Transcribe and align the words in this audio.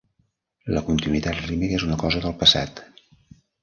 La 0.77 0.83
continuïtat 0.87 1.39
rítmica 1.43 1.79
és 1.83 1.87
una 1.91 2.01
cosa 2.07 2.27
del 2.27 2.37
passat. 2.43 2.87